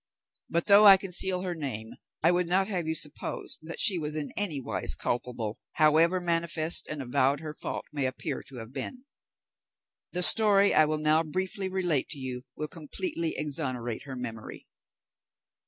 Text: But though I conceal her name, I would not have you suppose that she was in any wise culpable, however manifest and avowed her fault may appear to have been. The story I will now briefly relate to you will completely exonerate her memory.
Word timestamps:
But 0.49 0.65
though 0.65 0.87
I 0.87 0.97
conceal 0.97 1.41
her 1.41 1.53
name, 1.53 1.91
I 2.23 2.31
would 2.31 2.47
not 2.47 2.67
have 2.67 2.87
you 2.87 2.95
suppose 2.95 3.59
that 3.61 3.79
she 3.79 3.99
was 3.99 4.15
in 4.15 4.31
any 4.35 4.59
wise 4.59 4.95
culpable, 4.95 5.59
however 5.73 6.19
manifest 6.19 6.87
and 6.87 7.03
avowed 7.03 7.39
her 7.41 7.53
fault 7.53 7.85
may 7.93 8.07
appear 8.07 8.41
to 8.47 8.55
have 8.55 8.73
been. 8.73 9.05
The 10.11 10.23
story 10.23 10.73
I 10.73 10.85
will 10.85 10.97
now 10.97 11.21
briefly 11.21 11.69
relate 11.69 12.09
to 12.09 12.17
you 12.17 12.41
will 12.55 12.67
completely 12.67 13.35
exonerate 13.37 14.01
her 14.05 14.15
memory. 14.15 14.65